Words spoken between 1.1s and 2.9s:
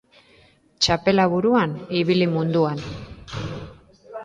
buruan, ibili munduan.